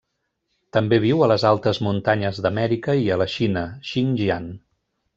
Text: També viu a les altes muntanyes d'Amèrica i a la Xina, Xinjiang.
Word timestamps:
També 0.77 0.97
viu 1.03 1.21
a 1.25 1.27
les 1.33 1.45
altes 1.51 1.81
muntanyes 1.89 2.41
d'Amèrica 2.47 2.99
i 3.05 3.07
a 3.09 3.21
la 3.25 3.31
Xina, 3.37 3.67
Xinjiang. 3.93 4.53